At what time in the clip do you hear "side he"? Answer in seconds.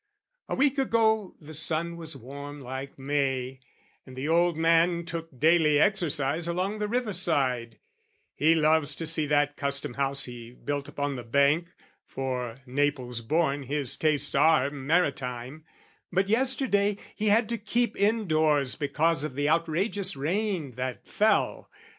7.13-8.55